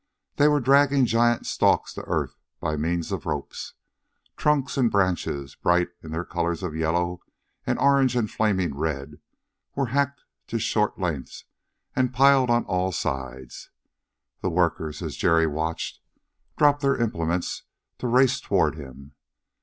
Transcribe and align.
They 0.37 0.47
were 0.47 0.59
dragging 0.59 1.05
giant 1.05 1.45
stalks 1.45 1.93
to 1.93 2.01
earth 2.05 2.35
by 2.59 2.75
means 2.75 3.11
of 3.11 3.27
ropes. 3.27 3.75
Trunks 4.35 4.75
and 4.75 4.89
branches, 4.89 5.53
bright 5.53 5.89
in 6.01 6.09
their 6.09 6.25
colors 6.25 6.63
of 6.63 6.75
yellow 6.75 7.21
and 7.67 7.77
orange 7.77 8.15
and 8.15 8.27
flaming 8.27 8.75
red, 8.75 9.19
were 9.75 9.85
hacked 9.93 10.23
to 10.47 10.57
short 10.57 10.97
lengths 10.99 11.45
and 11.95 12.11
piled 12.15 12.49
on 12.49 12.65
all 12.65 12.91
sides. 12.91 13.69
The 14.41 14.49
workers, 14.49 15.03
as 15.03 15.15
Jerry 15.17 15.45
watched, 15.45 15.99
dropped 16.57 16.81
their 16.81 16.97
implements 16.99 17.61
to 17.99 18.07
race 18.07 18.39
toward 18.39 18.73
him. 18.73 19.13